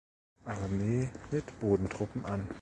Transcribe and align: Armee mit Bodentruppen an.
Armee 0.45 1.09
mit 1.29 1.59
Bodentruppen 1.59 2.25
an. 2.25 2.47